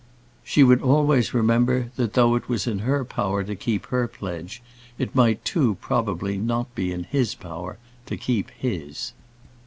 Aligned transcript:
She 0.43 0.63
would 0.63 0.81
always 0.81 1.31
remember, 1.31 1.91
that 1.95 2.13
though 2.13 2.33
it 2.33 2.49
was 2.49 2.65
in 2.65 2.79
her 2.79 3.05
power 3.05 3.43
to 3.43 3.55
keep 3.55 3.85
her 3.85 4.07
pledge, 4.07 4.63
it 4.97 5.13
might 5.13 5.45
too 5.45 5.77
probably 5.79 6.39
not 6.39 6.73
be 6.73 6.91
in 6.91 7.03
his 7.03 7.35
power 7.35 7.77
to 8.07 8.17
keep 8.17 8.49
his. 8.49 9.13